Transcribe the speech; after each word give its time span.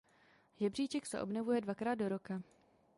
Žebříček 0.61 1.05
se 1.05 1.21
obnovuje 1.21 1.61
dvakrát 1.61 1.95
do 1.95 2.09
roka. 2.09 2.41